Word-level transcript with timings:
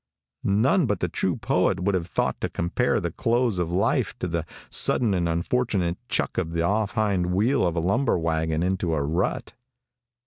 Hone 0.43 0.87
but 0.87 0.99
the 0.99 1.07
true 1.07 1.35
poet 1.35 1.81
would 1.81 1.93
have 1.93 2.07
thought 2.07 2.41
to 2.41 2.49
compare 2.49 2.99
the 2.99 3.11
close 3.11 3.59
of 3.59 3.71
life 3.71 4.17
to 4.17 4.27
the 4.27 4.47
sudden 4.71 5.13
and 5.13 5.29
unfortunate 5.29 5.99
chuck 6.09 6.39
of 6.39 6.53
the 6.53 6.63
off 6.63 6.93
hind 6.93 7.27
wheel 7.27 7.67
of 7.67 7.75
a 7.75 7.79
lumber 7.81 8.17
wagon 8.17 8.63
into 8.63 8.95
a 8.95 9.03
rut. 9.03 9.53